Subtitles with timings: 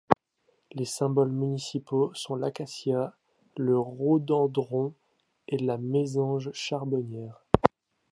[0.71, 3.15] Les symboles municipaux sont l'acacia,
[3.55, 4.95] le rhododendron
[5.47, 7.45] et la mésange charbonnière.